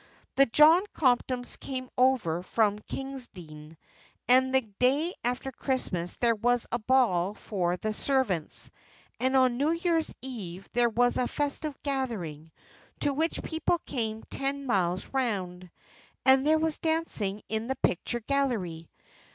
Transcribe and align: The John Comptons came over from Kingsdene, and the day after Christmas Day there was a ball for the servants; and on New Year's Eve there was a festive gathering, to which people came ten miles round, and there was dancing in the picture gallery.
The 0.33 0.47
John 0.47 0.81
Comptons 0.95 1.57
came 1.59 1.87
over 1.95 2.41
from 2.41 2.79
Kingsdene, 2.79 3.77
and 4.27 4.51
the 4.55 4.61
day 4.61 5.13
after 5.23 5.51
Christmas 5.51 6.13
Day 6.13 6.17
there 6.21 6.35
was 6.35 6.65
a 6.71 6.79
ball 6.79 7.35
for 7.35 7.77
the 7.77 7.93
servants; 7.93 8.71
and 9.19 9.35
on 9.37 9.57
New 9.57 9.69
Year's 9.69 10.11
Eve 10.23 10.67
there 10.73 10.89
was 10.89 11.17
a 11.19 11.27
festive 11.27 11.77
gathering, 11.83 12.51
to 13.01 13.13
which 13.13 13.43
people 13.43 13.77
came 13.85 14.23
ten 14.23 14.65
miles 14.65 15.05
round, 15.13 15.69
and 16.25 16.47
there 16.47 16.57
was 16.57 16.79
dancing 16.79 17.43
in 17.47 17.67
the 17.67 17.75
picture 17.75 18.21
gallery. 18.21 18.89